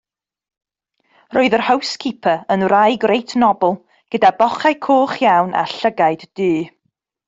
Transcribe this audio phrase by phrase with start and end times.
[1.37, 3.79] Roedd yr howscipar yn wraig reit nobl,
[4.15, 6.55] gyda bochau coch iawn a llygaid du.